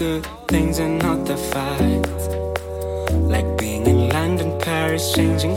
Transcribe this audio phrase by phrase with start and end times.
[0.00, 2.26] good things and not the fights,
[3.28, 5.54] Like being in London, Paris, changing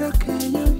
[0.00, 0.79] Father, can you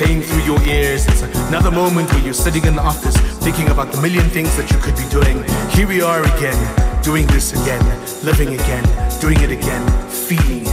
[0.00, 1.06] playing through your ears.
[1.08, 4.70] It's another moment where you're sitting in the office, thinking about the million things that
[4.70, 5.44] you could be doing.
[5.76, 6.56] Here we are again,
[7.02, 7.84] doing this again,
[8.24, 8.84] living again,
[9.20, 10.64] doing it again, feeling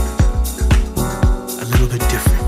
[1.60, 2.40] a little bit different.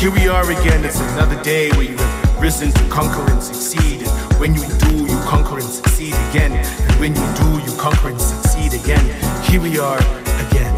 [0.00, 4.08] Here we are again, it's another day where you have risen to conquer and succeed.
[4.08, 6.52] And when you do, you conquer and succeed again.
[6.52, 9.04] And when you do, you conquer and succeed again.
[9.44, 10.00] Here we are
[10.48, 10.74] again.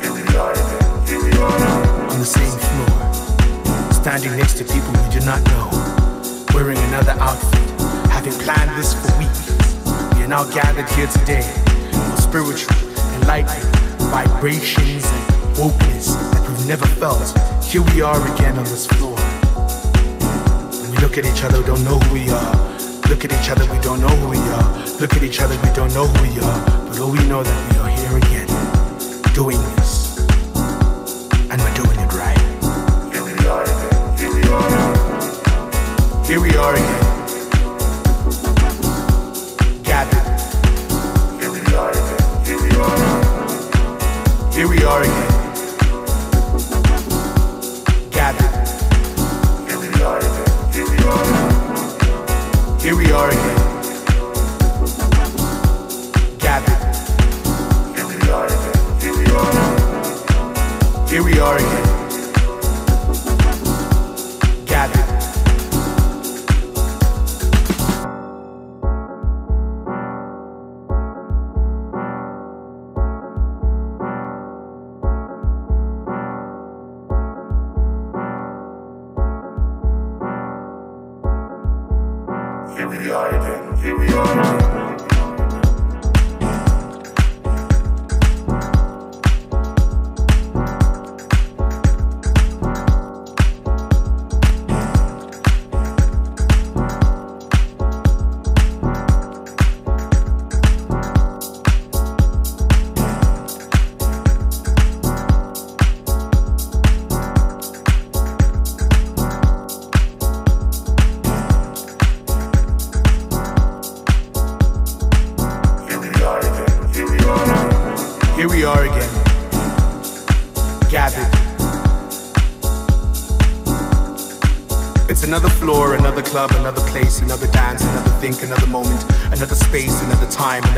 [0.00, 0.84] Here we are again
[2.14, 3.13] on the same floor,
[4.04, 5.64] standing next to people we do not know,
[6.52, 7.80] wearing another outfit,
[8.12, 9.48] having planned this for weeks.
[10.14, 11.40] We are now gathered here today
[12.12, 12.76] for spiritual,
[13.16, 13.64] enlightened
[14.12, 15.24] vibrations and
[15.56, 17.24] wokeness that we've never felt.
[17.64, 19.16] Here we are again on this floor.
[20.84, 22.54] And we look at each other, we don't know who we are.
[23.08, 24.86] Look at each other, we don't know who we are.
[25.00, 26.60] Look at each other, we don't know who we are.
[26.88, 28.48] But all we know that we are here again,
[29.32, 29.83] doing it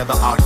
[0.06, 0.45] The our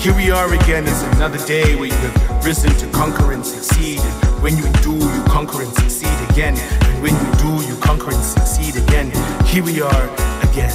[0.00, 4.00] Here we are again, it's another day where you have risen to conquer and succeed.
[4.00, 6.56] And when you do, you conquer and succeed again.
[6.56, 9.12] And when you do, you conquer and succeed again.
[9.44, 10.04] Here we are
[10.40, 10.72] again.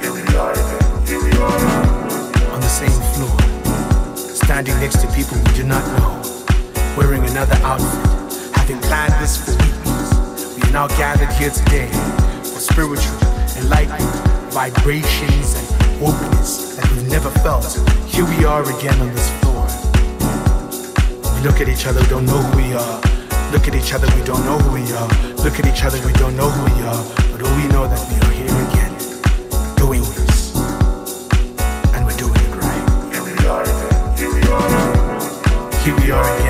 [0.00, 1.06] Here we are again.
[1.08, 2.54] Here we are.
[2.54, 3.36] On the same floor
[4.16, 6.22] standing next to people we do not know,
[6.96, 10.54] wearing another outfit, having planned this for weeks.
[10.54, 11.88] We are now gathered here today
[12.44, 13.18] for spiritual,
[13.58, 17.99] enlightenment, vibrations, and openness that we've never felt.
[18.12, 19.66] Here we are again on this floor.
[21.34, 23.00] We look at each other, we don't know who we are.
[23.52, 25.08] Look at each other, we don't know who we are.
[25.44, 27.04] Look at each other, we don't know who we are.
[27.32, 28.94] But all we know that we are here again,
[29.76, 30.54] doing this.
[31.94, 33.14] And we're doing it right.
[33.14, 34.18] Here we are again.
[35.82, 36.49] Here we are again.